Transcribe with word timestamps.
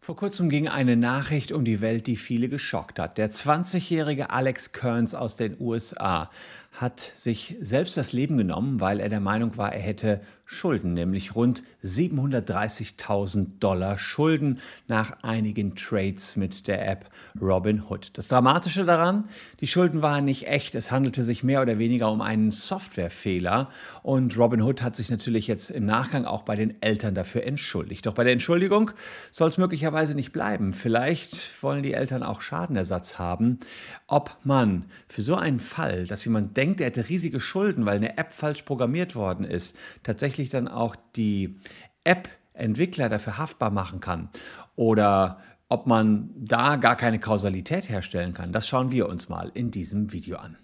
Vor 0.00 0.16
kurzem 0.16 0.50
ging 0.50 0.66
eine 0.66 0.96
Nachricht 0.96 1.52
um 1.52 1.64
die 1.64 1.80
Welt, 1.80 2.08
die 2.08 2.16
viele 2.16 2.48
geschockt 2.48 2.98
hat. 2.98 3.18
Der 3.18 3.30
20-jährige 3.30 4.30
Alex 4.30 4.72
Kearns 4.72 5.14
aus 5.14 5.36
den 5.36 5.56
USA 5.60 6.28
hat 6.72 7.12
sich 7.16 7.56
selbst 7.60 7.96
das 7.96 8.12
Leben 8.12 8.38
genommen, 8.38 8.80
weil 8.80 8.98
er 8.98 9.08
der 9.08 9.20
Meinung 9.20 9.56
war, 9.56 9.72
er 9.72 9.80
hätte 9.80 10.20
Schulden, 10.44 10.92
nämlich 10.92 11.34
rund 11.34 11.62
730.000 11.82 13.58
Dollar 13.58 13.96
Schulden 13.96 14.58
nach 14.86 15.22
einigen 15.22 15.74
Trades 15.74 16.36
mit 16.36 16.68
der 16.68 16.86
App 16.86 17.08
Robinhood. 17.40 18.10
Das 18.14 18.28
Dramatische 18.28 18.84
daran, 18.84 19.24
die 19.60 19.66
Schulden 19.66 20.02
waren 20.02 20.24
nicht 20.24 20.48
echt, 20.48 20.74
es 20.74 20.90
handelte 20.90 21.24
sich 21.24 21.42
mehr 21.42 21.62
oder 21.62 21.78
weniger 21.78 22.10
um 22.10 22.20
einen 22.20 22.50
Softwarefehler 22.50 23.70
und 24.02 24.36
Robinhood 24.36 24.82
hat 24.82 24.94
sich 24.94 25.10
natürlich 25.10 25.46
jetzt 25.46 25.70
im 25.70 25.84
Nachgang 25.86 26.26
auch 26.26 26.42
bei 26.42 26.54
den 26.54 26.82
Eltern 26.82 27.14
dafür 27.14 27.44
entschuldigt. 27.44 28.04
Doch 28.04 28.14
bei 28.14 28.24
der 28.24 28.34
Entschuldigung 28.34 28.90
soll 29.30 29.48
es 29.48 29.58
möglicherweise 29.58 30.14
nicht 30.14 30.32
bleiben. 30.32 30.72
Vielleicht 30.72 31.62
wollen 31.62 31.82
die 31.82 31.94
Eltern 31.94 32.22
auch 32.22 32.42
Schadenersatz 32.42 33.18
haben. 33.18 33.60
Ob 34.06 34.36
man 34.44 34.84
für 35.08 35.22
so 35.22 35.36
einen 35.36 35.60
Fall, 35.60 36.06
dass 36.06 36.24
jemand 36.24 36.56
denkt, 36.58 36.61
er 36.80 36.86
hätte 36.86 37.08
riesige 37.08 37.40
Schulden, 37.40 37.86
weil 37.86 37.96
eine 37.96 38.18
App 38.18 38.32
falsch 38.32 38.62
programmiert 38.62 39.14
worden 39.14 39.44
ist, 39.44 39.76
tatsächlich 40.02 40.48
dann 40.48 40.68
auch 40.68 40.96
die 41.16 41.58
App-Entwickler 42.04 43.08
dafür 43.08 43.38
haftbar 43.38 43.70
machen 43.70 44.00
kann 44.00 44.30
oder 44.76 45.38
ob 45.68 45.86
man 45.86 46.30
da 46.36 46.76
gar 46.76 46.96
keine 46.96 47.18
Kausalität 47.18 47.88
herstellen 47.88 48.34
kann, 48.34 48.52
das 48.52 48.68
schauen 48.68 48.90
wir 48.90 49.08
uns 49.08 49.28
mal 49.28 49.50
in 49.54 49.70
diesem 49.70 50.12
Video 50.12 50.36
an. 50.36 50.58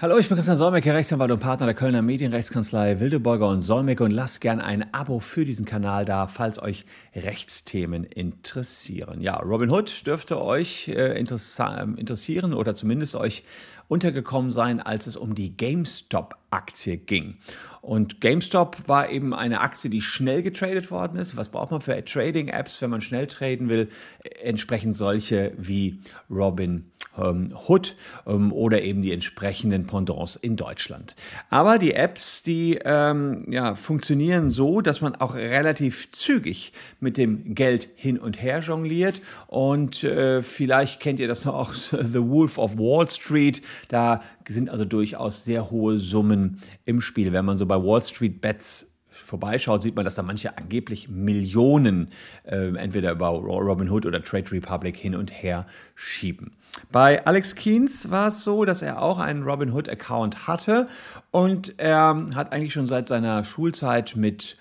Hallo, 0.00 0.16
ich 0.16 0.28
bin 0.28 0.36
Christian 0.36 0.56
Solmecke, 0.56 0.94
Rechtsanwalt 0.94 1.32
und 1.32 1.40
Partner 1.40 1.66
der 1.66 1.74
Kölner 1.74 2.02
Medienrechtskanzlei 2.02 3.00
Wildeborger 3.00 3.48
und 3.48 3.62
Solmecke 3.62 4.04
und 4.04 4.12
lasst 4.12 4.40
gern 4.40 4.60
ein 4.60 4.94
Abo 4.94 5.18
für 5.18 5.44
diesen 5.44 5.66
Kanal 5.66 6.04
da, 6.04 6.28
falls 6.28 6.62
euch 6.62 6.84
Rechtsthemen 7.16 8.04
interessieren. 8.04 9.20
Ja, 9.20 9.38
Robin 9.38 9.72
Hood 9.72 10.06
dürfte 10.06 10.40
euch 10.40 10.86
äh, 10.86 11.18
interessieren 11.18 12.54
oder 12.54 12.76
zumindest 12.76 13.16
euch 13.16 13.42
untergekommen 13.88 14.52
sein, 14.52 14.78
als 14.78 15.08
es 15.08 15.16
um 15.16 15.34
die 15.34 15.56
GameStop-Aktie 15.56 16.98
ging. 16.98 17.38
Und 17.80 18.20
GameStop 18.20 18.76
war 18.86 19.10
eben 19.10 19.34
eine 19.34 19.62
Aktie, 19.62 19.90
die 19.90 20.02
schnell 20.02 20.42
getradet 20.42 20.92
worden 20.92 21.18
ist. 21.18 21.36
Was 21.36 21.48
braucht 21.48 21.72
man 21.72 21.80
für 21.80 22.04
Trading-Apps, 22.04 22.80
wenn 22.82 22.90
man 22.90 23.00
schnell 23.00 23.26
traden 23.26 23.68
will? 23.68 23.88
Entsprechend 24.44 24.96
solche 24.96 25.54
wie 25.56 25.98
Robin 26.30 26.92
ähm, 27.18 27.54
Hood 27.66 27.96
ähm, 28.26 28.52
oder 28.52 28.82
eben 28.82 29.02
die 29.02 29.12
entsprechenden 29.12 29.86
Pendants 29.86 30.36
in 30.36 30.56
Deutschland. 30.56 31.14
Aber 31.50 31.78
die 31.78 31.94
Apps, 31.94 32.42
die 32.42 32.78
ähm, 32.84 33.44
ja, 33.50 33.74
funktionieren 33.74 34.50
so, 34.50 34.80
dass 34.80 35.00
man 35.00 35.14
auch 35.16 35.34
relativ 35.34 36.10
zügig 36.12 36.72
mit 37.00 37.16
dem 37.16 37.54
Geld 37.54 37.88
hin 37.96 38.18
und 38.18 38.40
her 38.42 38.60
jongliert. 38.60 39.20
Und 39.46 40.04
äh, 40.04 40.42
vielleicht 40.42 41.00
kennt 41.00 41.20
ihr 41.20 41.28
das 41.28 41.44
noch 41.44 41.54
auch, 41.54 41.74
The 41.90 42.22
Wolf 42.22 42.58
of 42.58 42.78
Wall 42.78 43.08
Street. 43.08 43.62
Da 43.88 44.20
sind 44.48 44.70
also 44.70 44.84
durchaus 44.84 45.44
sehr 45.44 45.70
hohe 45.70 45.98
Summen 45.98 46.60
im 46.84 47.00
Spiel. 47.00 47.32
Wenn 47.32 47.44
man 47.44 47.56
so 47.56 47.66
bei 47.66 47.76
Wall 47.76 48.02
Street 48.02 48.40
Bets 48.40 48.97
vorbeischaut, 49.18 49.82
sieht 49.82 49.96
man, 49.96 50.04
dass 50.04 50.14
da 50.14 50.22
manche 50.22 50.56
angeblich 50.56 51.08
Millionen 51.08 52.10
äh, 52.44 52.74
entweder 52.76 53.12
über 53.12 53.28
Robinhood 53.28 54.06
oder 54.06 54.22
Trade 54.22 54.50
Republic 54.52 54.96
hin 54.96 55.14
und 55.14 55.30
her 55.30 55.66
schieben. 55.94 56.52
Bei 56.92 57.24
Alex 57.26 57.54
Keynes 57.54 58.10
war 58.10 58.28
es 58.28 58.44
so, 58.44 58.64
dass 58.64 58.82
er 58.82 59.02
auch 59.02 59.18
einen 59.18 59.42
Robinhood-Account 59.42 60.46
hatte 60.46 60.86
und 61.30 61.78
er 61.78 62.26
hat 62.34 62.52
eigentlich 62.52 62.72
schon 62.72 62.86
seit 62.86 63.06
seiner 63.06 63.44
Schulzeit 63.44 64.14
mit 64.16 64.56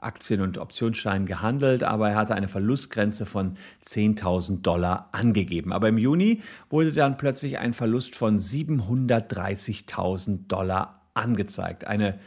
Aktien 0.00 0.40
und 0.40 0.58
Optionsscheinen 0.58 1.26
gehandelt, 1.26 1.84
aber 1.84 2.10
er 2.10 2.16
hatte 2.16 2.34
eine 2.34 2.48
Verlustgrenze 2.48 3.26
von 3.26 3.56
10.000 3.84 4.62
Dollar 4.62 5.10
angegeben. 5.12 5.72
Aber 5.72 5.88
im 5.88 5.98
Juni 5.98 6.42
wurde 6.70 6.90
dann 6.92 7.18
plötzlich 7.18 7.58
ein 7.58 7.74
Verlust 7.74 8.16
von 8.16 8.40
730.000 8.40 10.48
Dollar 10.48 11.02
angezeigt. 11.14 11.86
Eine 11.86 12.18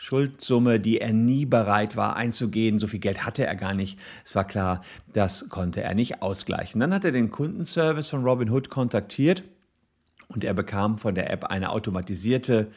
Schuldsumme, 0.00 0.78
die 0.78 1.00
er 1.00 1.12
nie 1.12 1.44
bereit 1.44 1.96
war 1.96 2.14
einzugehen. 2.16 2.78
So 2.78 2.86
viel 2.86 3.00
Geld 3.00 3.26
hatte 3.26 3.44
er 3.44 3.56
gar 3.56 3.74
nicht. 3.74 3.98
Es 4.24 4.34
war 4.36 4.46
klar, 4.46 4.82
das 5.12 5.48
konnte 5.48 5.82
er 5.82 5.94
nicht 5.94 6.22
ausgleichen. 6.22 6.80
Dann 6.80 6.94
hat 6.94 7.04
er 7.04 7.10
den 7.10 7.30
Kundenservice 7.30 8.08
von 8.08 8.22
Robinhood 8.22 8.70
kontaktiert 8.70 9.42
und 10.28 10.44
er 10.44 10.54
bekam 10.54 10.98
von 10.98 11.16
der 11.16 11.30
App 11.30 11.44
eine 11.46 11.70
automatisierte 11.70 12.70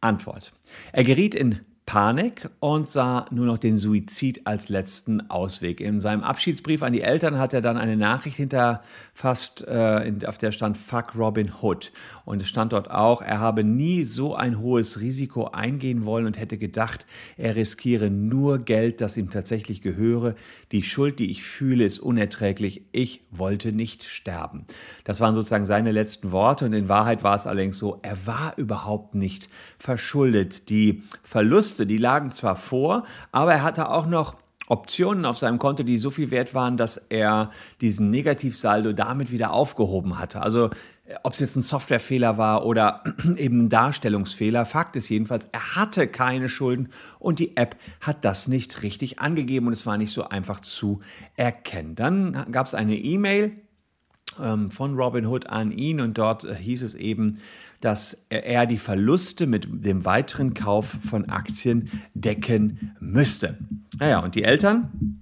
Antwort. 0.00 0.52
Er 0.92 1.04
geriet 1.04 1.36
in 1.36 1.60
Panik 1.86 2.50
und 2.58 2.88
sah 2.88 3.26
nur 3.30 3.46
noch 3.46 3.58
den 3.58 3.76
Suizid 3.76 4.44
als 4.44 4.68
letzten 4.68 5.30
Ausweg. 5.30 5.80
In 5.80 6.00
seinem 6.00 6.24
Abschiedsbrief 6.24 6.82
an 6.82 6.92
die 6.92 7.02
Eltern 7.02 7.38
hat 7.38 7.54
er 7.54 7.60
dann 7.60 7.76
eine 7.76 7.96
Nachricht 7.96 8.36
hinterfasst, 8.36 9.62
äh, 9.68 10.12
auf 10.26 10.36
der 10.36 10.50
stand 10.50 10.76
Fuck 10.76 11.14
Robin 11.14 11.52
Hood. 11.62 11.92
Und 12.24 12.42
es 12.42 12.48
stand 12.48 12.72
dort 12.72 12.90
auch, 12.90 13.22
er 13.22 13.38
habe 13.38 13.62
nie 13.62 14.02
so 14.02 14.34
ein 14.34 14.58
hohes 14.58 15.00
Risiko 15.00 15.46
eingehen 15.52 16.04
wollen 16.04 16.26
und 16.26 16.36
hätte 16.36 16.58
gedacht, 16.58 17.06
er 17.36 17.54
riskiere 17.54 18.10
nur 18.10 18.58
Geld, 18.58 19.00
das 19.00 19.16
ihm 19.16 19.30
tatsächlich 19.30 19.80
gehöre. 19.80 20.34
Die 20.72 20.82
Schuld, 20.82 21.20
die 21.20 21.30
ich 21.30 21.44
fühle, 21.44 21.84
ist 21.84 22.00
unerträglich. 22.00 22.82
Ich 22.90 23.22
wollte 23.30 23.70
nicht 23.70 24.02
sterben. 24.02 24.66
Das 25.04 25.20
waren 25.20 25.36
sozusagen 25.36 25.66
seine 25.66 25.92
letzten 25.92 26.32
Worte 26.32 26.64
und 26.64 26.72
in 26.72 26.88
Wahrheit 26.88 27.22
war 27.22 27.36
es 27.36 27.46
allerdings 27.46 27.78
so, 27.78 28.00
er 28.02 28.26
war 28.26 28.54
überhaupt 28.56 29.14
nicht 29.14 29.48
verschuldet. 29.78 30.68
Die 30.68 31.04
Verluste 31.22 31.75
Verluste, 31.76 31.86
die 31.86 31.98
lagen 31.98 32.30
zwar 32.32 32.56
vor, 32.56 33.04
aber 33.32 33.52
er 33.52 33.62
hatte 33.62 33.90
auch 33.90 34.06
noch 34.06 34.36
Optionen 34.68 35.24
auf 35.24 35.38
seinem 35.38 35.58
Konto, 35.58 35.84
die 35.84 35.98
so 35.98 36.10
viel 36.10 36.30
wert 36.30 36.52
waren, 36.54 36.76
dass 36.76 36.96
er 36.96 37.50
diesen 37.80 38.10
Negativsaldo 38.10 38.92
damit 38.92 39.30
wieder 39.30 39.52
aufgehoben 39.52 40.18
hatte. 40.18 40.42
Also 40.42 40.70
ob 41.22 41.34
es 41.34 41.38
jetzt 41.38 41.54
ein 41.54 41.62
Softwarefehler 41.62 42.36
war 42.36 42.66
oder 42.66 43.04
eben 43.36 43.66
ein 43.66 43.68
Darstellungsfehler, 43.68 44.64
Fakt 44.64 44.96
ist 44.96 45.08
jedenfalls, 45.08 45.46
er 45.52 45.76
hatte 45.76 46.08
keine 46.08 46.48
Schulden 46.48 46.88
und 47.20 47.38
die 47.38 47.56
App 47.56 47.76
hat 48.00 48.24
das 48.24 48.48
nicht 48.48 48.82
richtig 48.82 49.20
angegeben 49.20 49.68
und 49.68 49.72
es 49.72 49.86
war 49.86 49.98
nicht 49.98 50.12
so 50.12 50.28
einfach 50.28 50.60
zu 50.60 51.00
erkennen. 51.36 51.94
Dann 51.94 52.46
gab 52.50 52.66
es 52.66 52.74
eine 52.74 52.96
E-Mail 52.96 53.52
ähm, 54.40 54.70
von 54.70 54.94
Robinhood 54.94 55.48
an 55.48 55.72
ihn 55.72 56.00
und 56.00 56.18
dort 56.18 56.44
äh, 56.44 56.54
hieß 56.54 56.82
es 56.82 56.94
eben, 56.94 57.38
dass 57.80 58.26
er 58.30 58.66
die 58.66 58.78
Verluste 58.78 59.46
mit 59.46 59.68
dem 59.70 60.04
weiteren 60.04 60.54
Kauf 60.54 60.98
von 61.08 61.28
Aktien 61.28 61.90
decken 62.14 62.96
müsste. 63.00 63.58
Naja, 63.98 64.20
und 64.20 64.34
die 64.34 64.44
Eltern, 64.44 65.15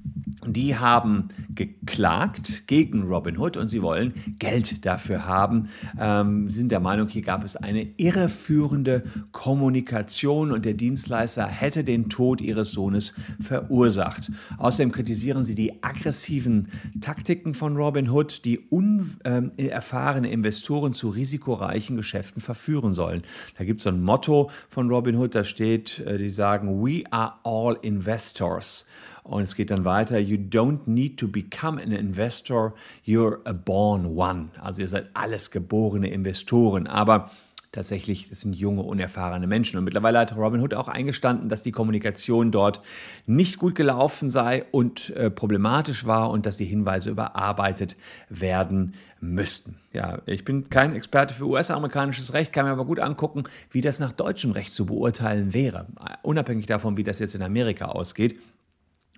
die 0.47 0.77
haben 0.77 1.29
geklagt 1.55 2.67
gegen 2.67 3.05
Robinhood 3.05 3.57
und 3.57 3.69
sie 3.69 3.83
wollen 3.83 4.15
Geld 4.39 4.85
dafür 4.85 5.27
haben. 5.27 5.69
Ähm, 5.99 6.49
sind 6.49 6.71
der 6.73 6.81
Meinung, 6.81 7.09
hier 7.09 7.23
gab 7.23 7.45
es 7.45 7.57
eine 7.57 7.87
irreführende 7.97 9.03
Kommunikation 9.33 10.53
und 10.53 10.65
der 10.65 10.75
Dienstleister 10.75 11.47
hätte 11.47 11.85
den 11.85 12.09
Tod 12.09 12.41
ihres 12.41 12.73
Sohnes 12.73 13.15
verursacht. 13.41 14.31
Außerdem 14.59 14.93
kritisieren 14.93 15.45
sie 15.45 15.55
die 15.55 15.83
aggressiven 15.83 16.69
Taktiken 17.01 17.55
von 17.55 17.77
Robinhood, 17.77 18.45
die 18.45 18.59
unerfahrene 18.59 20.31
Investoren 20.31 20.93
zu 20.93 21.09
risikoreichen 21.09 21.97
Geschäften 21.97 22.41
verführen 22.41 22.95
sollen. 22.95 23.23
Da 23.59 23.65
gibt 23.65 23.81
es 23.81 23.85
so 23.85 23.91
ein 23.91 24.03
Motto 24.03 24.51
von 24.69 24.89
Robinhood, 24.89 25.35
da 25.35 25.45
steht, 25.45 26.01
äh, 26.01 26.19
die 26.19 26.31
sagen, 26.31 26.83
We 26.85 27.05
are 27.11 27.35
all 27.45 27.79
investors. 27.83 28.85
Und 29.25 29.43
es 29.43 29.57
geht 29.57 29.71
dann 29.71 29.87
weiter, 29.87 30.19
you 30.19 30.37
don't 30.37 30.81
need 30.87 31.19
to 31.19 31.27
become 31.27 31.83
an 31.83 31.93
investor, 31.93 32.75
you're 33.07 33.39
a 33.47 33.55
born 33.55 34.17
one. 34.17 34.51
Also 34.61 34.83
ihr 34.83 34.89
seid 34.89 35.09
alles 35.15 35.51
geborene 35.51 36.11
Investoren. 36.11 36.87
Aber 36.87 37.31
tatsächlich, 37.73 38.29
das 38.29 38.43
sind 38.43 38.55
junge, 38.55 38.83
unerfahrene 38.83 39.47
Menschen. 39.47 39.79
Und 39.79 39.85
mittlerweile 39.85 40.19
hat 40.19 40.37
Robin 40.37 40.61
Hood 40.61 40.75
auch 40.75 40.89
eingestanden, 40.89 41.49
dass 41.49 41.63
die 41.63 41.73
Kommunikation 41.73 42.51
dort 42.51 42.83
nicht 43.27 43.59
gut 43.59 43.75
gelaufen 43.75 44.29
sei 44.29 44.67
und 44.71 45.11
äh, 45.17 45.31
problematisch 45.31 46.07
war 46.07 46.31
und 46.31 46.45
dass 46.45 46.59
die 46.59 46.67
Hinweise 46.67 47.09
überarbeitet 47.11 47.97
werden 48.29 48.93
müssten. 49.21 49.77
Ja, 49.95 50.19
ich 50.27 50.45
bin 50.45 50.69
kein 50.69 50.95
Experte 50.95 51.33
für 51.33 51.47
US-amerikanisches 51.47 52.35
Recht, 52.35 52.53
kann 52.53 52.67
mir 52.67 52.73
aber 52.73 52.85
gut 52.85 53.01
angucken, 53.01 53.45
wie 53.71 53.81
das 53.81 54.01
nach 54.01 54.13
deutschem 54.13 54.51
Recht 54.51 54.75
zu 54.75 54.85
beurteilen 54.85 55.55
wäre. 55.55 55.87
Unabhängig 56.23 56.67
davon, 56.67 56.99
wie 56.99 57.05
das 57.05 57.19
jetzt 57.19 57.35
in 57.35 57.43
Amerika 57.43 57.87
ausgeht. 57.87 58.39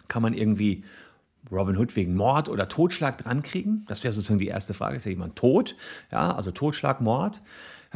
Kann 0.08 0.23
man 0.23 0.35
irgendwie 0.35 0.85
Robin 1.50 1.76
Hood 1.76 1.94
wegen 1.97 2.14
Mord 2.17 2.49
oder 2.49 2.69
Totschlag 2.69 3.19
drankriegen? 3.19 3.85
Das 3.88 4.05
wäre 4.05 4.12
sozusagen 4.12 4.38
die 4.38 4.49
erste 4.49 4.75
Frage. 4.75 4.97
Ist 4.97 5.05
ja 5.05 5.11
jemand 5.11 5.37
tot? 5.37 5.76
Ja, 6.11 6.35
also 6.35 6.50
Totschlag, 6.50 7.00
Mord. 7.00 7.41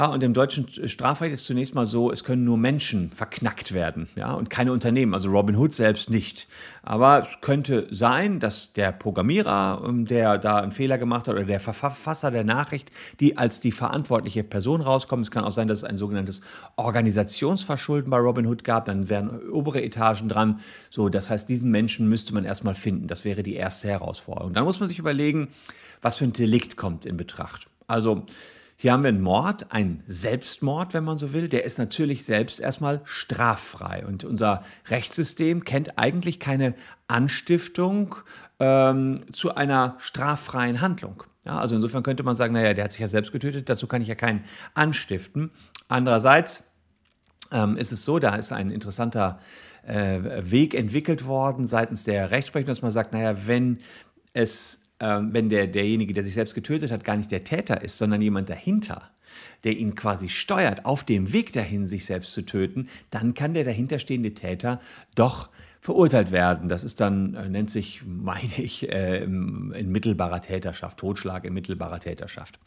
Ja, 0.01 0.07
und 0.07 0.23
im 0.23 0.33
deutschen 0.33 0.67
Strafrecht 0.89 1.35
ist 1.35 1.45
zunächst 1.45 1.75
mal 1.75 1.87
so, 1.87 2.11
es 2.11 2.25
können 2.25 2.43
nur 2.43 2.57
Menschen 2.57 3.13
verknackt 3.13 3.75
werden, 3.75 4.09
ja, 4.17 4.33
und 4.33 4.49
keine 4.49 4.73
Unternehmen, 4.73 5.13
also 5.13 5.29
Robin 5.29 5.57
Hood 5.57 5.75
selbst 5.75 6.09
nicht. 6.09 6.49
Aber 6.83 7.19
es 7.19 7.43
könnte 7.43 7.87
sein, 7.91 8.41
dass 8.41 8.73
der 8.73 8.93
Programmierer, 8.93 9.83
ähm, 9.87 10.07
der 10.07 10.39
da 10.39 10.61
einen 10.61 10.73
Fehler 10.73 10.97
gemacht 10.97 11.29
hat, 11.29 11.35
oder 11.35 11.45
der 11.45 11.61
Verfasser 11.61 12.31
der 12.31 12.45
Nachricht, 12.45 12.93
die 13.21 13.37
als 13.37 13.61
die 13.61 13.73
verantwortliche 13.73 14.43
Person 14.43 14.81
rauskommt. 14.81 15.27
Es 15.27 15.31
kann 15.31 15.45
auch 15.45 15.53
sein, 15.53 15.69
dass 15.69 15.81
es 15.81 15.85
ein 15.85 15.99
sogenanntes 15.99 16.41
Organisationsverschulden 16.77 18.09
bei 18.11 18.17
Robin 18.17 18.47
Hood 18.47 18.65
gab. 18.65 18.87
Dann 18.87 19.11
wären 19.11 19.51
obere 19.51 19.83
Etagen 19.83 20.31
dran. 20.31 20.61
So, 20.89 21.11
das 21.11 21.29
heißt, 21.29 21.47
diesen 21.47 21.71
Menschen 21.71 22.09
müsste 22.09 22.33
man 22.33 22.47
erstmal 22.47 22.75
finden. 22.75 23.07
Das 23.07 23.27
wäre 23.27 23.43
die 23.43 23.57
erste 23.57 23.89
Herausforderung. 23.89 24.55
Dann 24.55 24.65
muss 24.65 24.81
man 24.81 24.89
sich 24.89 24.99
überlegen, 24.99 25.49
was 26.01 26.17
für 26.17 26.25
ein 26.25 26.33
Delikt 26.33 26.79
kommt 26.79 27.05
in 27.05 27.19
Betracht. 27.19 27.69
Also, 27.87 28.25
hier 28.83 28.93
haben 28.93 29.03
wir 29.03 29.09
einen 29.09 29.21
Mord, 29.21 29.73
einen 29.73 30.03
Selbstmord, 30.07 30.95
wenn 30.95 31.05
man 31.05 31.19
so 31.19 31.35
will. 31.35 31.51
Der 31.51 31.65
ist 31.65 31.79
natürlich 31.79 32.25
selbst 32.25 32.59
erstmal 32.61 33.03
straffrei. 33.05 34.07
Und 34.07 34.25
unser 34.25 34.63
Rechtssystem 34.89 35.65
kennt 35.65 35.99
eigentlich 35.99 36.41
keine 36.41 36.75
Anstiftung 37.07 38.15
ähm, 38.59 39.27
zu 39.33 39.55
einer 39.55 39.97
straffreien 39.99 40.81
Handlung. 40.81 41.25
Ja, 41.45 41.59
also 41.59 41.75
insofern 41.75 42.03
könnte 42.03 42.23
man 42.23 42.37
sagen, 42.37 42.55
naja, 42.55 42.73
der 42.73 42.85
hat 42.85 42.93
sich 42.93 43.03
ja 43.03 43.09
selbst 43.09 43.33
getötet, 43.33 43.69
dazu 43.69 43.87
kann 43.87 44.01
ich 44.01 44.09
ja 44.09 44.15
keinen 44.15 44.45
anstiften. 44.73 45.51
Andererseits 45.89 46.65
ähm, 47.53 47.77
ist 47.77 47.93
es 47.93 48.07
so, 48.07 48.19
da 48.19 48.35
ist 48.37 48.51
ein 48.51 48.71
interessanter 48.71 49.41
äh, 49.87 50.21
Weg 50.51 50.73
entwickelt 50.73 51.27
worden 51.27 51.67
seitens 51.67 52.05
der 52.05 52.31
Rechtsprechung, 52.31 52.69
dass 52.69 52.81
man 52.81 52.93
sagt, 52.93 53.13
naja, 53.13 53.47
wenn 53.47 53.81
es 54.33 54.80
ähm, 55.01 55.33
wenn 55.33 55.49
der, 55.49 55.67
derjenige, 55.67 56.15
der 56.15 56.25
sich 56.25 56.35
selbst 56.35 56.55
getötet 56.55 56.91
hat, 56.91 57.05
gar 57.05 57.17
nicht 57.17 57.31
der 57.31 57.45
Täter 57.45 57.83
ist, 57.83 57.99
sondern 57.99 58.23
jemand 58.23 58.51
dahinter, 58.51 59.11
der 59.65 59.77
ihn 59.77 59.95
quasi 59.95 60.29
steuert, 60.29 60.85
auf 60.85 61.05
dem 61.05 61.33
Weg 61.33 61.53
dahin, 61.53 61.87
sich 61.87 62.05
selbst 62.05 62.33
zu 62.33 62.43
töten, 62.43 62.89
dann 63.11 63.35
kann 63.35 63.55
der 63.55 63.65
dahinterstehende 63.65 64.35
Täter 64.35 64.81
doch 65.15 65.49
verurteilt 65.81 66.31
werden. 66.31 66.69
Das 66.69 66.85
ist 66.85 67.01
dann, 67.01 67.35
äh, 67.35 67.49
nennt 67.49 67.71
sich, 67.71 68.03
meine 68.07 68.53
ich, 68.57 68.93
äh, 68.93 69.25
in 69.25 69.91
mittelbarer 69.91 70.41
Täterschaft, 70.41 70.99
Totschlag 70.99 71.45
in 71.45 71.55
mittelbarer 71.55 72.01
Täterschaft. 72.01 72.59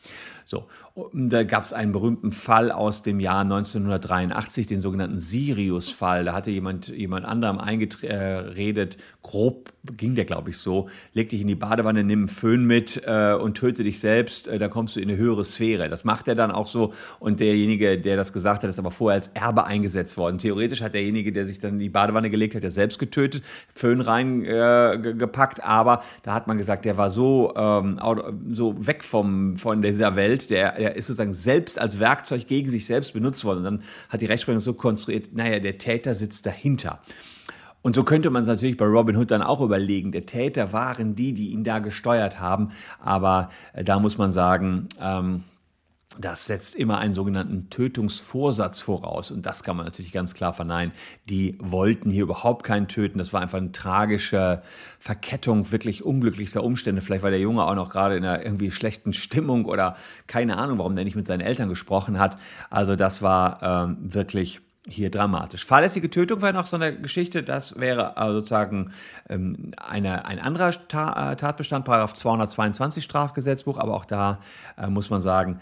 So, 0.45 0.68
da 1.13 1.44
gab 1.44 1.63
es 1.63 1.74
einen 1.74 1.92
berühmten 1.92 2.31
Fall 2.31 2.71
aus 2.71 3.04
dem 3.04 3.19
Jahr 3.19 3.42
1983, 3.42 4.68
den 4.68 4.80
sogenannten 4.80 5.19
Sirius-Fall. 5.19 6.25
Da 6.25 6.33
hatte 6.33 6.51
jemand 6.51 6.89
jemand 6.89 7.25
anderem 7.25 7.60
eingeredet, 7.60 8.98
grob 9.21 9.71
ging 9.98 10.16
der, 10.16 10.25
glaube 10.25 10.51
ich, 10.51 10.57
so, 10.57 10.88
leg 11.13 11.30
dich 11.30 11.42
in 11.42 11.48
die 11.48 11.56
Badewanne, 11.56 12.04
nimm 12.04 12.19
einen 12.19 12.27
Föhn 12.30 12.66
mit 12.66 13.01
äh, 13.06 13.33
und 13.33 13.56
töte 13.56 13.83
dich 13.83 14.00
selbst, 14.00 14.48
äh, 14.48 14.57
da 14.57 14.69
kommst 14.69 14.95
du 14.95 15.01
in 15.01 15.09
eine 15.09 15.18
höhere 15.18 15.44
Sphäre. 15.44 15.89
Das 15.89 16.06
macht 16.06 16.27
er 16.27 16.36
dann 16.36 16.51
auch 16.51 16.68
so 16.68 16.94
und 17.19 17.42
derjenige, 17.42 18.00
der 18.00 18.16
das 18.16 18.31
gesagt 18.31 18.63
hat, 18.63 18.69
ist 18.69 18.80
aber 18.80 18.92
vorher 18.92 19.18
als 19.19 19.27
Erbe 19.33 19.66
eingesetzt 19.66 20.16
worden. 20.16 20.38
Theoretisch 20.38 20.81
hat 20.81 20.94
derjenige, 20.94 21.33
der 21.33 21.45
sich 21.45 21.59
dann 21.59 21.74
in 21.74 21.80
die 21.80 21.89
Badewanne 21.89 22.30
gelegt 22.30 22.56
hat, 22.56 22.63
der 22.63 22.71
selbst 22.71 22.98
getötet, 23.06 23.44
Föhn 23.76 24.02
reingepackt, 24.02 25.60
äh, 25.60 25.64
aber 25.64 26.04
da 26.24 26.34
hat 26.34 26.48
man 26.48 26.58
gesagt, 26.58 26.86
der 26.86 26.98
war 26.98 27.10
so, 27.10 27.54
ähm, 27.56 28.00
so 28.52 28.76
weg 28.86 29.04
vom, 29.04 29.58
von 29.58 29.82
dieser 29.82 30.16
Welt, 30.16 30.50
der, 30.50 30.74
der 30.74 30.96
ist 30.96 31.08
sozusagen 31.08 31.34
selbst 31.34 31.80
als 31.80 32.00
Werkzeug 32.00 32.48
gegen 32.48 32.70
sich 32.70 32.86
selbst 32.86 33.14
benutzt 33.14 33.46
worden. 33.46 33.60
Und 33.60 33.64
dann 33.64 33.84
hat 34.10 34.22
die 34.22 34.26
Rechtsprechung 34.26 34.60
so 34.60 34.74
konstruiert, 34.74 35.34
naja, 35.34 35.60
der 35.60 35.78
Täter 35.78 36.14
sitzt 36.16 36.46
dahinter. 36.46 37.00
Und 37.84 37.94
so 37.94 38.04
könnte 38.04 38.30
man 38.30 38.44
es 38.44 38.48
natürlich 38.48 38.78
bei 38.78 38.86
Robin 38.86 39.18
Hood 39.18 39.30
dann 39.30 39.42
auch 39.42 39.60
überlegen. 39.60 40.14
Der 40.14 40.26
Täter 40.26 40.72
waren 40.72 41.16
die, 41.16 41.34
die 41.34 41.50
ihn 41.50 41.66
da 41.66 41.80
gesteuert 41.80 42.40
haben. 42.40 42.70
Aber 43.00 43.50
äh, 43.74 43.84
da 43.84 44.00
muss 44.00 44.18
man 44.18 44.32
sagen, 44.32 44.88
ähm, 45.02 45.44
das 46.19 46.45
setzt 46.45 46.75
immer 46.75 47.00
einen 47.00 47.13
sogenannten 47.13 47.69
Tötungsvorsatz 47.69 48.81
voraus. 48.81 49.31
Und 49.31 49.45
das 49.45 49.63
kann 49.63 49.75
man 49.75 49.86
natürlich 49.86 50.12
ganz 50.12 50.33
klar 50.33 50.54
verneinen. 50.54 50.94
Die 51.30 51.57
wollten 51.60 52.10
hier 52.10 52.24
überhaupt 52.24 52.63
keinen 52.63 52.88
töten. 52.88 53.18
Das 53.18 53.33
war 53.33 53.42
einfach 53.42 53.57
eine 53.57 53.71
tragische 53.71 54.62
Verkettung 55.00 55.71
wirklich 55.71 56.06
unglücklichster 56.06 56.63
Umstände. 56.63 57.01
Vielleicht 57.01 57.24
war 57.24 57.31
der 57.31 57.39
Junge 57.39 57.63
auch 57.63 57.75
noch 57.75 57.89
gerade 57.89 58.15
in 58.15 58.25
einer 58.25 58.45
irgendwie 58.45 58.71
schlechten 58.71 59.13
Stimmung 59.13 59.65
oder 59.65 59.95
keine 60.27 60.57
Ahnung, 60.57 60.77
warum 60.77 60.95
der 60.95 61.06
nicht 61.06 61.15
mit 61.15 61.27
seinen 61.27 61.42
Eltern 61.42 61.69
gesprochen 61.69 62.19
hat. 62.19 62.38
Also 62.69 62.95
das 62.95 63.21
war 63.21 63.62
ähm, 63.63 63.98
wirklich 64.01 64.62
hier 64.88 65.09
dramatisch. 65.09 65.66
Fahrlässige 65.66 66.09
Tötung 66.09 66.42
wäre 66.42 66.54
noch 66.54 66.66
so 66.66 66.75
eine 66.75 67.00
Geschichte, 67.00 67.42
das 67.42 67.80
wäre 67.80 68.18
also 68.18 68.39
sozusagen 68.39 68.92
ähm, 69.30 69.71
eine, 69.77 70.25
ein 70.25 70.39
anderer 70.39 70.71
Ta 70.89 71.36
Tatbestand, 71.36 71.86
Paragraph 71.86 72.13
222 72.13 73.04
Strafgesetzbuch, 73.04 73.77
aber 73.77 73.94
auch 73.94 74.06
da 74.06 74.39
äh, 74.77 74.88
muss 74.88 75.09
man 75.09 75.21
sagen, 75.21 75.62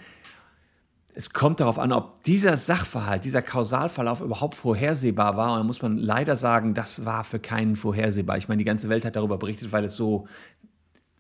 es 1.22 1.34
kommt 1.34 1.60
darauf 1.60 1.78
an, 1.78 1.92
ob 1.92 2.24
dieser 2.24 2.58
Sachverhalt, 2.58 3.26
dieser 3.26 3.44
Kausalverlauf 3.44 4.22
überhaupt 4.22 4.56
vorhersehbar 4.56 5.38
war. 5.38 5.54
Und 5.54 5.60
da 5.60 5.64
muss 5.64 5.84
man 5.84 6.00
leider 6.00 6.36
sagen, 6.36 6.74
das 6.74 7.06
war 7.06 7.24
für 7.24 7.38
keinen 7.38 7.76
vorhersehbar. 7.76 8.40
Ich 8.40 8.48
meine, 8.48 8.58
die 8.58 8.66
ganze 8.66 8.90
Welt 8.90 9.06
hat 9.06 9.16
darüber 9.16 9.38
berichtet, 9.38 9.72
weil 9.72 9.84
es 9.84 9.96
so 9.96 10.26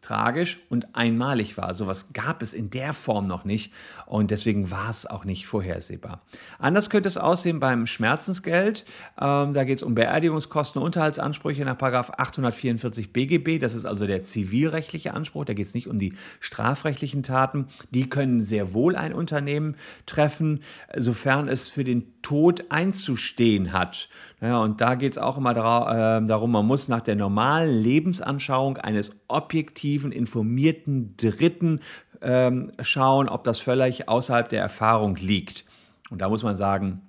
tragisch 0.01 0.59
und 0.69 0.95
einmalig 0.95 1.57
war. 1.57 1.74
Sowas 1.75 2.12
gab 2.13 2.42
es 2.42 2.53
in 2.53 2.69
der 2.71 2.94
Form 2.94 3.27
noch 3.27 3.45
nicht 3.45 3.71
und 4.07 4.31
deswegen 4.31 4.71
war 4.71 4.89
es 4.89 5.06
auch 5.06 5.25
nicht 5.25 5.45
vorhersehbar. 5.45 6.21
Anders 6.59 6.89
könnte 6.89 7.07
es 7.07 7.18
aussehen 7.18 7.59
beim 7.59 7.86
Schmerzensgeld. 7.86 8.86
Ähm, 9.19 9.53
da 9.53 9.63
geht 9.63 9.77
es 9.77 9.83
um 9.83 9.94
Beerdigungskosten 9.94 10.81
und 10.81 10.88
Unterhaltsansprüche 10.88 11.63
nach 11.65 11.80
844 11.80 13.13
BGB. 13.13 13.59
Das 13.59 13.74
ist 13.74 13.86
also 13.86 14.07
der 14.07 14.24
zivilrechtliche 14.24 15.13
Anspruch. 15.13 15.45
Da 15.45 15.53
geht 15.53 15.68
es 15.68 15.74
nicht 15.74 15.88
um 15.88 16.00
die 16.00 16.13
strafrechtlichen 16.39 17.24
Taten. 17.24 17.68
Die 17.92 18.09
können 18.09 18.42
sehr 18.42 18.74
wohl 18.74 18.95
ein 18.95 19.13
Unternehmen 19.13 19.75
treffen, 20.06 20.63
sofern 20.95 21.48
es 21.48 21.69
für 21.69 21.83
den 21.83 22.21
Tod 22.21 22.65
einzustehen 22.69 23.74
hat. 23.74 24.09
Ja, 24.42 24.60
und 24.64 24.82
da 24.82 24.96
geht 24.96 25.12
es 25.12 25.18
auch 25.20 25.38
immer 25.38 25.52
äh, 25.52 26.26
darum, 26.26 26.52
man 26.52 26.66
muss 26.66 26.88
nach 26.88 27.02
der 27.02 27.16
normalen 27.16 27.78
Lebensanschauung 27.78 28.78
eines 28.78 29.16
objektiven, 29.28 30.12
informierten 30.12 31.16
Dritten 31.16 31.80
ähm, 32.22 32.72
schauen, 32.82 33.30
ob 33.30 33.44
das 33.44 33.60
völlig 33.60 34.10
außerhalb 34.10 34.50
der 34.50 34.62
Erfahrung 34.62 35.16
liegt. 35.16 35.64
Und 36.10 36.20
da 36.24 36.30
muss 36.30 36.42
man 36.42 36.58
sagen, 36.58 37.04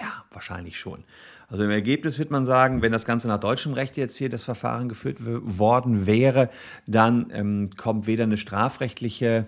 ja, 0.00 0.24
wahrscheinlich 0.32 0.78
schon. 0.78 1.04
Also 1.50 1.64
im 1.64 1.70
Ergebnis 1.70 2.18
wird 2.18 2.30
man 2.30 2.44
sagen, 2.44 2.82
wenn 2.82 2.92
das 2.92 3.06
Ganze 3.06 3.26
nach 3.26 3.40
deutschem 3.40 3.72
Recht 3.72 3.96
jetzt 3.96 4.16
hier 4.16 4.28
das 4.28 4.44
Verfahren 4.44 4.88
geführt 4.88 5.16
worden 5.20 6.06
wäre, 6.06 6.50
dann 6.86 7.30
ähm, 7.32 7.70
kommt 7.74 8.06
weder 8.06 8.24
eine 8.24 8.36
strafrechtliche 8.36 9.46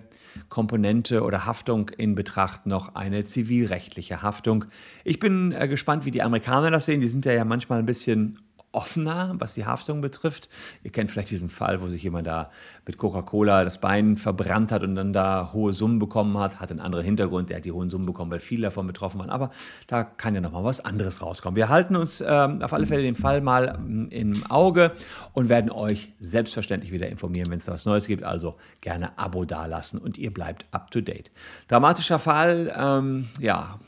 Komponente 0.49 1.21
oder 1.21 1.45
Haftung 1.45 1.89
in 1.89 2.15
Betracht 2.15 2.65
noch 2.65 2.95
eine 2.95 3.23
zivilrechtliche 3.25 4.23
Haftung. 4.23 4.65
Ich 5.03 5.19
bin 5.19 5.51
äh, 5.51 5.67
gespannt, 5.67 6.05
wie 6.05 6.11
die 6.11 6.23
Amerikaner 6.23 6.71
das 6.71 6.85
sehen. 6.85 7.01
Die 7.01 7.07
sind 7.07 7.25
ja, 7.25 7.33
ja 7.33 7.45
manchmal 7.45 7.77
ein 7.77 7.85
bisschen 7.85 8.39
offener, 8.73 9.35
was 9.37 9.53
die 9.53 9.65
Haftung 9.65 10.01
betrifft. 10.01 10.49
Ihr 10.83 10.91
kennt 10.91 11.11
vielleicht 11.11 11.29
diesen 11.29 11.49
Fall, 11.49 11.81
wo 11.81 11.87
sich 11.87 12.03
jemand 12.03 12.27
da 12.27 12.51
mit 12.85 12.97
Coca-Cola 12.97 13.63
das 13.63 13.79
Bein 13.79 14.17
verbrannt 14.17 14.71
hat 14.71 14.83
und 14.83 14.95
dann 14.95 15.13
da 15.13 15.51
hohe 15.53 15.73
Summen 15.73 15.99
bekommen 15.99 16.37
hat. 16.37 16.59
Hat 16.59 16.71
einen 16.71 16.79
anderen 16.79 17.05
Hintergrund, 17.05 17.49
der 17.49 17.57
hat 17.57 17.65
die 17.65 17.71
hohen 17.71 17.89
Summen 17.89 18.05
bekommen, 18.05 18.31
weil 18.31 18.39
viele 18.39 18.63
davon 18.63 18.87
betroffen 18.87 19.19
waren. 19.19 19.29
Aber 19.29 19.51
da 19.87 20.03
kann 20.03 20.35
ja 20.35 20.41
nochmal 20.41 20.63
was 20.63 20.83
anderes 20.83 21.21
rauskommen. 21.21 21.55
Wir 21.55 21.69
halten 21.69 21.95
uns 21.95 22.23
ähm, 22.25 22.61
auf 22.61 22.73
alle 22.73 22.87
Fälle 22.87 23.03
den 23.03 23.15
Fall 23.15 23.41
mal 23.41 23.75
ähm, 23.77 24.07
im 24.09 24.45
Auge 24.49 24.93
und 25.33 25.49
werden 25.49 25.71
euch 25.71 26.13
selbstverständlich 26.19 26.91
wieder 26.91 27.09
informieren, 27.09 27.49
wenn 27.49 27.59
es 27.59 27.65
da 27.65 27.73
was 27.73 27.85
Neues 27.85 28.07
gibt. 28.07 28.23
Also 28.23 28.55
gerne 28.79 29.17
Abo 29.17 29.45
dalassen 29.45 29.99
und 29.99 30.17
ihr 30.17 30.33
bleibt 30.33 30.65
up 30.71 30.91
to 30.91 31.01
date. 31.01 31.31
Dramatischer 31.67 32.19
Fall, 32.19 32.73
ähm, 32.77 33.27
ja, 33.39 33.79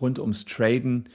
rund 0.00 0.18
ums 0.18 0.44
Traden 0.44 1.08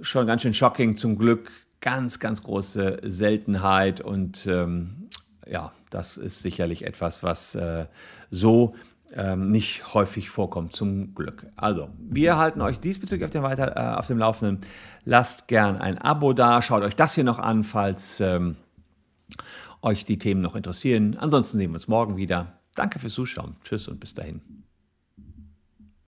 schon 0.00 0.26
ganz 0.26 0.42
schön 0.42 0.54
shocking. 0.54 0.96
Zum 0.96 1.18
Glück 1.18 1.50
ganz, 1.82 2.20
ganz 2.20 2.42
große 2.42 3.00
Seltenheit 3.02 4.00
und 4.00 4.46
ähm, 4.46 5.08
ja, 5.46 5.72
das 5.90 6.16
ist 6.16 6.40
sicherlich 6.40 6.86
etwas, 6.86 7.22
was 7.22 7.54
äh, 7.54 7.86
so 8.30 8.74
ähm, 9.12 9.50
nicht 9.50 9.92
häufig 9.92 10.30
vorkommt, 10.30 10.72
zum 10.72 11.14
Glück. 11.14 11.46
Also, 11.56 11.90
wir 11.98 12.38
halten 12.38 12.62
euch 12.62 12.80
diesbezüglich 12.80 13.26
auf 13.26 13.30
dem, 13.30 13.42
weiter, 13.42 13.76
äh, 13.76 13.98
auf 13.98 14.06
dem 14.06 14.16
Laufenden. 14.16 14.60
Lasst 15.04 15.48
gern 15.48 15.76
ein 15.76 15.98
Abo 15.98 16.32
da, 16.32 16.62
schaut 16.62 16.82
euch 16.82 16.96
das 16.96 17.14
hier 17.14 17.24
noch 17.24 17.38
an, 17.38 17.64
falls 17.64 18.20
ähm, 18.20 18.56
euch 19.82 20.06
die 20.06 20.18
Themen 20.18 20.40
noch 20.40 20.56
interessieren. 20.56 21.16
Ansonsten 21.18 21.58
sehen 21.58 21.70
wir 21.70 21.74
uns 21.74 21.88
morgen 21.88 22.16
wieder. 22.16 22.58
Danke 22.74 22.98
fürs 22.98 23.12
Zuschauen. 23.12 23.56
Tschüss 23.64 23.88
und 23.88 24.00
bis 24.00 24.14
dahin. 24.14 24.40